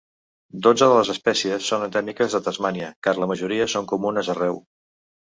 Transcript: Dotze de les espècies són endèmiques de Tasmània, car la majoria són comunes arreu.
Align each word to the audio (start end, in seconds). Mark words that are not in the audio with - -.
Dotze 0.67 0.85
de 0.91 0.93
les 0.99 1.09
espècies 1.13 1.67
són 1.73 1.83
endèmiques 1.87 2.35
de 2.37 2.41
Tasmània, 2.47 2.87
car 3.07 3.13
la 3.25 3.27
majoria 3.33 3.67
són 3.75 3.85
comunes 3.93 4.31
arreu. 4.35 4.57